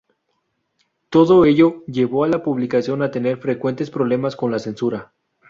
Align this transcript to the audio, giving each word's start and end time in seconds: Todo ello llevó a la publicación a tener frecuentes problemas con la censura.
Todo 1.11 1.45
ello 1.45 1.83
llevó 1.85 2.23
a 2.23 2.27
la 2.27 2.41
publicación 2.41 3.03
a 3.03 3.11
tener 3.11 3.37
frecuentes 3.37 3.91
problemas 3.91 4.35
con 4.35 4.49
la 4.49 4.57
censura. 4.57 5.13